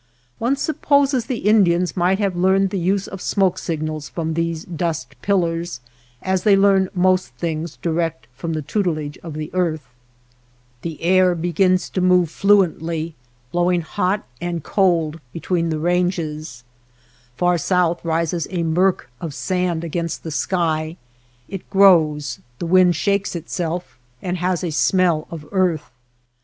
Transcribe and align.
One 0.39 0.55
supposes 0.55 1.27
the 1.27 1.45
Indians 1.47 1.95
might 1.95 2.17
have 2.17 2.35
learned 2.35 2.71
the 2.71 2.79
use 2.79 3.07
of 3.07 3.21
smoke 3.21 3.59
signals 3.59 4.09
from 4.09 4.33
these 4.33 4.65
dust 4.65 5.13
pillars 5.21 5.79
as 6.23 6.41
they 6.41 6.55
learn 6.57 6.89
most 6.95 7.27
things 7.35 7.77
direct 7.83 8.25
from 8.33 8.53
the 8.53 8.63
tutelage 8.63 9.19
of 9.19 9.35
the 9.35 9.51
earth. 9.53 9.85
The 10.81 11.03
air 11.03 11.35
begins 11.35 11.87
to 11.91 12.01
move 12.01 12.31
fluently, 12.31 13.13
blowing 13.51 13.81
hot 13.81 14.25
258 14.39 14.41
NURSLINGS 14.41 14.63
OF 14.63 14.63
THE 14.63 14.69
SKY 14.71 14.71
and 14.71 14.75
cold 14.75 15.21
between 15.33 15.69
the 15.69 15.77
ranges. 15.77 16.63
Far 17.37 17.57
south 17.59 18.03
rises 18.03 18.47
a 18.49 18.63
murk 18.63 19.07
of 19.21 19.35
sand 19.35 19.83
against 19.83 20.23
the 20.23 20.31
sky; 20.31 20.97
it 21.47 21.69
grows, 21.69 22.39
the 22.57 22.65
wind 22.65 22.95
shakes 22.95 23.35
itself, 23.35 23.99
and 24.19 24.37
has 24.37 24.63
a 24.63 24.71
smell 24.71 25.27
of 25.29 25.45
earth. 25.51 25.91